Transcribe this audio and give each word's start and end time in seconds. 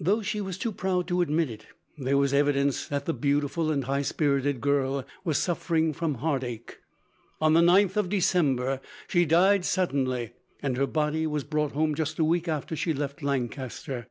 Though 0.00 0.20
she 0.20 0.40
was 0.40 0.58
too 0.58 0.72
proud 0.72 1.06
to 1.06 1.20
admit 1.22 1.48
it, 1.48 1.66
there 1.96 2.16
was 2.18 2.34
evidence 2.34 2.88
that 2.88 3.04
the 3.04 3.14
beautiful 3.14 3.70
and 3.70 3.84
high 3.84 4.02
spirited 4.02 4.60
girl 4.60 5.04
was 5.22 5.38
suffering 5.38 5.92
from 5.92 6.14
heartache. 6.14 6.80
On 7.40 7.52
the 7.52 7.62
ninth 7.62 7.96
of 7.96 8.08
December, 8.08 8.80
she 9.06 9.24
died 9.24 9.64
suddenly, 9.64 10.32
and 10.60 10.76
her 10.76 10.88
body 10.88 11.24
was 11.24 11.44
brought 11.44 11.70
home 11.70 11.94
just 11.94 12.18
a 12.18 12.24
week 12.24 12.48
after 12.48 12.74
she 12.74 12.92
left 12.92 13.22
Lancaster. 13.22 14.08